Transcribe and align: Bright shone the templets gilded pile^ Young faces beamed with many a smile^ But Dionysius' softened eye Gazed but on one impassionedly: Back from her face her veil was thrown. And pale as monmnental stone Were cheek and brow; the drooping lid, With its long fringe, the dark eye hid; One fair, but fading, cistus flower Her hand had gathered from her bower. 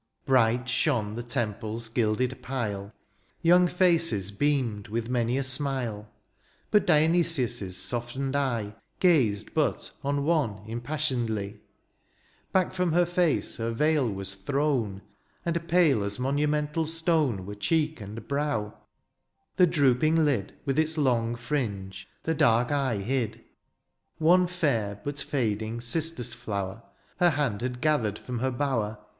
Bright 0.25 0.67
shone 0.67 1.13
the 1.13 1.21
templets 1.21 1.87
gilded 1.87 2.31
pile^ 2.41 2.91
Young 3.43 3.67
faces 3.67 4.31
beamed 4.31 4.87
with 4.87 5.09
many 5.09 5.37
a 5.37 5.41
smile^ 5.43 6.07
But 6.71 6.87
Dionysius' 6.87 7.77
softened 7.77 8.35
eye 8.35 8.73
Gazed 8.99 9.53
but 9.53 9.91
on 10.03 10.25
one 10.25 10.63
impassionedly: 10.65 11.61
Back 12.51 12.73
from 12.73 12.93
her 12.93 13.05
face 13.05 13.57
her 13.57 13.69
veil 13.69 14.09
was 14.09 14.33
thrown. 14.33 15.03
And 15.45 15.67
pale 15.67 16.03
as 16.03 16.17
monmnental 16.17 16.87
stone 16.87 17.45
Were 17.45 17.53
cheek 17.53 18.01
and 18.01 18.27
brow; 18.27 18.75
the 19.57 19.67
drooping 19.67 20.25
lid, 20.25 20.55
With 20.65 20.79
its 20.79 20.97
long 20.97 21.35
fringe, 21.35 22.07
the 22.23 22.33
dark 22.33 22.71
eye 22.71 22.97
hid; 22.97 23.43
One 24.17 24.47
fair, 24.47 24.99
but 25.03 25.19
fading, 25.19 25.79
cistus 25.79 26.33
flower 26.33 26.81
Her 27.17 27.29
hand 27.29 27.61
had 27.61 27.81
gathered 27.81 28.17
from 28.17 28.39
her 28.39 28.49
bower. 28.49 28.97